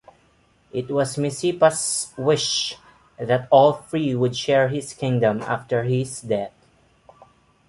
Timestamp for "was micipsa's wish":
0.89-2.75